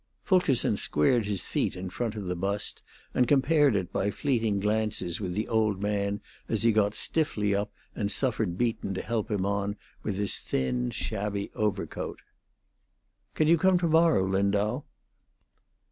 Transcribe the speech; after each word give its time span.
Fulkerson 0.23 0.77
squared 0.77 1.27
his 1.27 1.45
feet 1.45 1.75
in 1.75 1.87
front 1.91 2.15
of 2.15 2.25
the 2.25 2.35
bust 2.35 2.81
and 3.13 3.27
compared 3.27 3.75
it 3.75 3.93
by 3.93 4.09
fleeting 4.09 4.59
glances 4.59 5.21
with 5.21 5.35
the 5.35 5.47
old 5.47 5.79
man 5.79 6.21
as 6.49 6.63
he 6.63 6.71
got 6.71 6.95
stiffly 6.95 7.53
up 7.53 7.71
and 7.95 8.11
suffered 8.11 8.57
Beaton 8.57 8.95
to 8.95 9.03
help 9.03 9.29
him 9.29 9.45
on 9.45 9.75
with 10.01 10.15
his 10.15 10.39
thin, 10.39 10.89
shabby 10.89 11.51
overcoat. 11.53 12.23
"Can 13.35 13.47
you 13.47 13.59
come 13.59 13.77
to 13.77 13.87
morrow, 13.87 14.27
Lindau?" 14.27 14.81